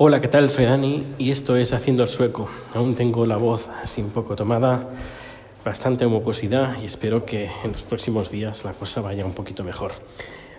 [0.00, 0.48] Hola, ¿qué tal?
[0.48, 2.48] Soy Dani y esto es Haciendo el Sueco.
[2.72, 4.90] Aún tengo la voz así un poco tomada,
[5.64, 9.90] bastante mucosidad y espero que en los próximos días la cosa vaya un poquito mejor.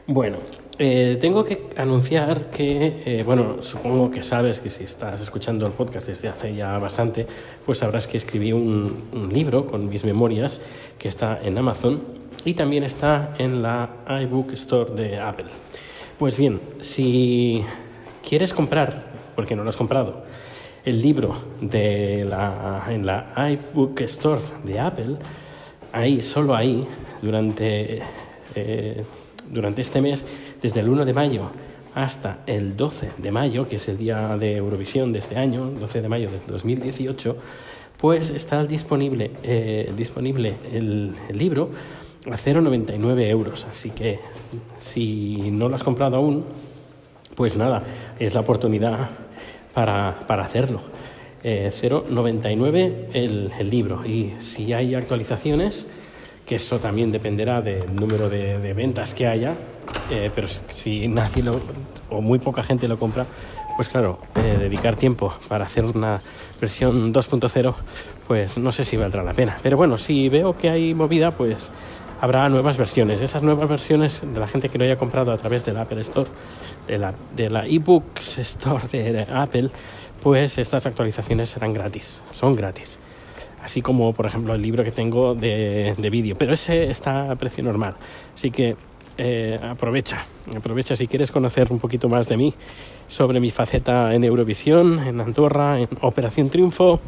[0.07, 0.39] Bueno,
[0.77, 5.71] eh, tengo que anunciar que, eh, bueno, supongo que sabes que si estás escuchando el
[5.71, 7.25] podcast desde hace ya bastante,
[7.65, 10.59] pues sabrás que escribí un, un libro con mis memorias
[10.97, 12.01] que está en Amazon
[12.43, 13.89] y también está en la
[14.21, 15.47] iBook Store de Apple.
[16.17, 17.63] Pues bien, si
[18.27, 19.08] quieres comprar
[19.39, 20.23] porque no lo has comprado,
[20.83, 25.15] el libro de la, en la iBook Store de Apple,
[25.93, 26.85] ahí, solo ahí,
[27.21, 28.01] durante,
[28.53, 29.01] eh,
[29.49, 30.25] durante este mes,
[30.61, 31.43] desde el 1 de mayo
[31.95, 36.01] hasta el 12 de mayo, que es el día de Eurovisión de este año, 12
[36.01, 37.37] de mayo de 2018,
[37.95, 41.69] pues está disponible, eh, disponible el, el libro
[42.25, 43.65] a 0,99 euros.
[43.71, 44.19] Así que
[44.79, 46.43] si no lo has comprado aún,
[47.39, 47.83] pues nada,
[48.19, 48.97] es la oportunidad
[49.73, 50.81] para, para hacerlo.
[51.41, 55.87] Eh, 0,99 el, el, libro y si hay actualizaciones,
[56.45, 59.53] que eso también dependerá del número de, de ventas que haya,
[60.11, 61.61] eh, pero si nadie lo,
[62.09, 63.25] o muy poca gente lo compra,
[63.77, 66.19] pues claro, eh, dedicar tiempo para hacer una
[66.59, 67.73] versión 2.0,
[68.27, 69.57] pues no sé si valdrá la pena.
[69.63, 71.71] Pero bueno, si veo que hay movida, pues
[72.21, 73.21] habrá nuevas versiones.
[73.21, 76.29] Esas nuevas versiones de la gente que lo haya comprado a través del Apple Store,
[76.87, 79.69] de la, de la eBooks Store de Apple,
[80.21, 82.99] pues estas actualizaciones serán gratis, son gratis.
[83.63, 87.35] Así como, por ejemplo, el libro que tengo de, de vídeo, pero ese está a
[87.35, 87.95] precio normal.
[88.35, 88.75] Así que
[89.17, 90.17] eh, aprovecha,
[90.55, 92.53] aprovecha si quieres conocer un poquito más de mí,
[93.07, 97.01] sobre mi faceta en Eurovisión, en Andorra, en Operación Triunfo,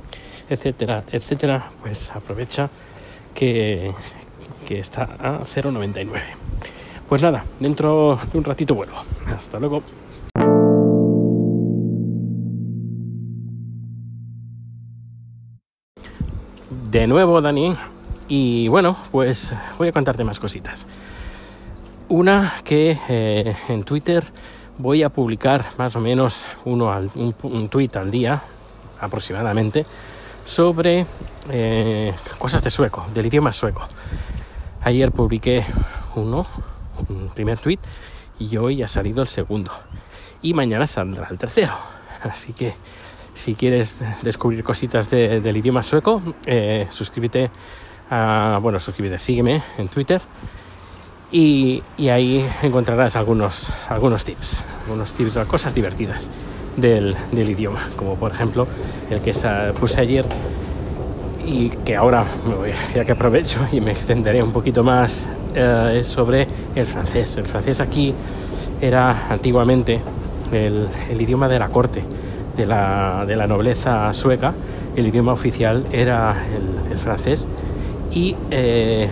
[0.50, 2.70] etcétera, etcétera, pues aprovecha
[3.34, 3.94] que,
[4.72, 6.22] que está a 0,99.
[7.10, 8.96] Pues nada, dentro de un ratito vuelvo.
[9.28, 9.84] Hasta luego.
[16.90, 17.76] De nuevo, Dani.
[18.30, 20.88] Y bueno, pues voy a contarte más cositas.
[22.08, 24.24] Una que eh, en Twitter
[24.78, 28.42] voy a publicar más o menos uno un tweet al día
[29.02, 29.86] aproximadamente
[30.46, 31.06] sobre
[31.50, 33.86] eh, cosas de sueco, del idioma sueco.
[34.84, 35.64] Ayer publiqué
[36.16, 36.46] uno,
[37.10, 37.80] un primer tweet,
[38.40, 39.72] y hoy ha salido el segundo.
[40.42, 41.74] Y mañana saldrá el tercero.
[42.24, 42.74] Así que
[43.34, 47.50] si quieres descubrir cositas de, del idioma sueco, eh, suscríbete
[48.62, 50.22] bueno, suscríbete, sígueme en Twitter
[51.32, 56.30] y, ahí encontrarás algunos, algunos tips, algunos tips, cosas divertidas
[56.76, 58.68] del, del idioma, como por ejemplo
[59.10, 59.34] el que
[59.80, 60.26] puse ayer
[61.46, 62.26] y que ahora,
[62.96, 65.24] ya que aprovecho y me extenderé un poquito más,
[65.56, 67.38] eh, es sobre el francés.
[67.38, 68.14] El francés aquí
[68.80, 70.00] era antiguamente
[70.52, 72.04] el, el idioma de la corte,
[72.56, 74.54] de la, de la, nobleza sueca.
[74.96, 76.36] El idioma oficial era
[76.90, 77.48] el, francés
[78.12, 79.10] y eh,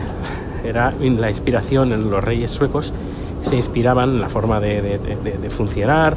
[0.63, 2.93] era la inspiración en los reyes suecos.
[3.41, 4.99] Se inspiraban la forma de,
[5.49, 6.15] funcionar,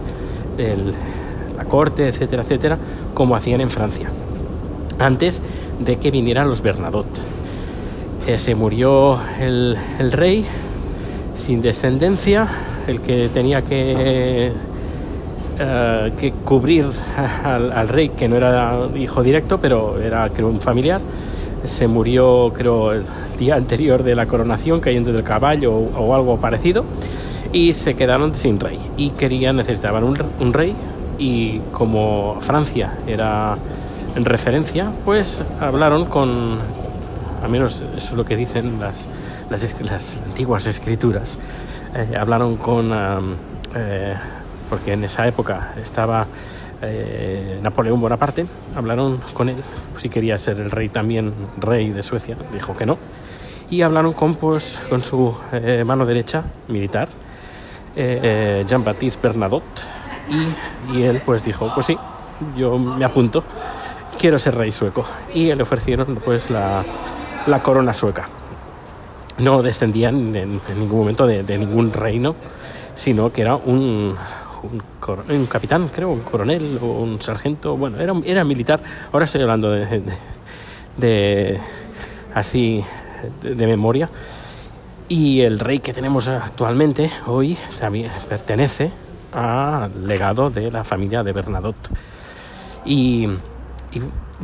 [1.56, 2.78] la corte, etcétera, etcétera,
[3.14, 4.10] como hacían en Francia.
[5.02, 5.42] Antes
[5.80, 7.20] de que vinieran los Bernadotte.
[8.26, 10.44] Eh, se murió el, el, rey
[11.34, 12.46] sin descendencia,
[12.86, 14.52] el que tenía que,
[15.58, 16.86] eh, que cubrir
[17.44, 21.00] al, al, rey, que no era hijo directo, pero era creo un familiar.
[21.64, 23.02] Se murió, creo, el
[23.40, 26.84] día anterior de la coronación, cayendo del caballo o, o algo parecido,
[27.52, 28.78] y se quedaron sin rey.
[28.96, 30.76] Y querían, necesitaban un, un rey,
[31.18, 33.56] y como Francia era
[34.14, 36.58] en referencia, pues hablaron con,
[37.42, 39.08] al menos eso es lo que dicen las,
[39.50, 41.38] las, las antiguas escrituras,
[41.94, 43.34] eh, hablaron con, um,
[43.74, 44.14] eh,
[44.68, 46.26] porque en esa época estaba
[46.82, 48.46] eh, Napoleón Bonaparte,
[48.76, 49.56] hablaron con él
[49.98, 52.98] si quería ser el rey también, rey de Suecia, dijo que no,
[53.70, 57.08] y hablaron con, pues, con su eh, mano derecha militar,
[57.96, 59.82] eh, Jean-Baptiste Bernadotte,
[60.28, 61.96] y, y él pues dijo, pues sí,
[62.56, 63.44] yo me apunto
[64.22, 65.04] quiero ser rey sueco.
[65.34, 66.84] Y le ofrecieron pues la,
[67.60, 68.28] corona sueca.
[69.38, 72.36] No descendían en, ningún momento de, ningún reino,
[72.94, 74.16] sino que era un,
[75.50, 77.76] capitán, creo, un coronel o un sargento.
[77.76, 78.78] Bueno, era, militar.
[79.10, 80.12] Ahora estoy hablando de, de,
[80.98, 81.60] de
[82.32, 82.84] así
[83.42, 84.08] de, memoria.
[85.08, 88.92] Y el rey que tenemos actualmente hoy también pertenece
[89.32, 91.88] al legado de la familia de Bernadotte.
[92.84, 93.28] Y
[93.92, 94.00] y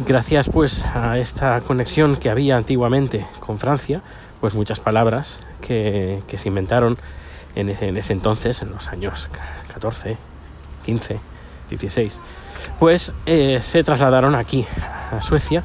[0.06, 4.02] gracias pues a esta conexión que había antiguamente con Francia,
[4.40, 6.96] pues muchas palabras que, que se inventaron
[7.54, 9.28] en, en, ese entonces, en los años
[9.72, 10.16] 14,
[10.84, 11.20] 15,
[11.70, 12.12] XVI,
[12.78, 14.66] pues eh, se trasladaron aquí
[15.12, 15.62] a Suecia,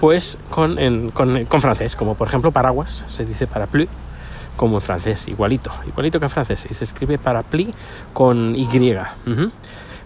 [0.00, 3.88] pues con, con, francés, como por ejemplo paraguas, se dice parapluie,
[4.56, 7.74] como en francés, igualito, igualito que en francés, y se escribe parapluie
[8.12, 8.68] con Y.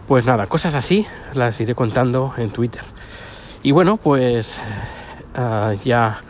[0.09, 2.83] Pues nada, cosas así las iré contando en Twitter.
[3.63, 4.59] Y bueno, pues
[5.35, 6.23] ah, ya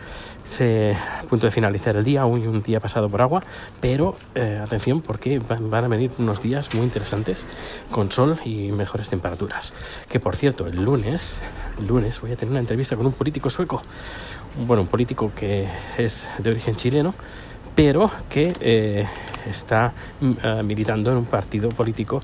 [0.45, 3.41] se a punto de finalizar el día, hoy un día pasado por agua,
[3.81, 7.47] pero eh, atención porque van, a venir unos días muy interesantes
[7.93, 9.73] con sol y mejores temperaturas.
[10.09, 11.39] Que por cierto, el lunes,
[11.79, 13.81] el lunes voy a tener una entrevista con un político sueco,
[14.67, 15.69] bueno, un político que
[15.99, 17.15] es de origen chileno,
[17.77, 19.07] pero que eh,
[19.49, 22.23] está mm, ah, militando en un partido político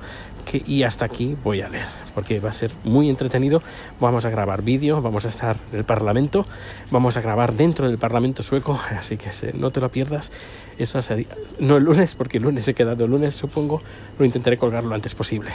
[0.65, 3.63] y hasta aquí voy a leer, porque va a ser muy entretenido.
[4.01, 6.47] Vamos a grabar vídeo, vamos a estar en el Parlamento,
[6.91, 10.31] vamos a grabar dentro del Parlamento sueco, así que no te lo pierdas.
[10.79, 11.27] Eso sería,
[11.59, 13.83] no el lunes, porque el lunes he quedado el lunes, supongo,
[14.19, 15.51] lo intentaré colgar lo antes posible.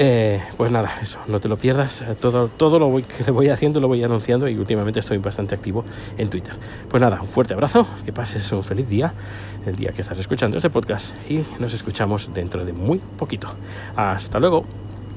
[0.00, 2.02] Eh, pues nada, eso, no te lo pierdas.
[2.02, 5.84] Eh, todo, todo lo que voy haciendo lo voy anunciando y últimamente estoy bastante activo
[6.16, 6.54] en Twitter.
[6.88, 9.12] Pues nada, un fuerte abrazo, que pases un feliz día,
[9.66, 13.48] el día que estás escuchando este podcast y nos escuchamos dentro de muy poquito.
[13.96, 14.87] Hasta luego.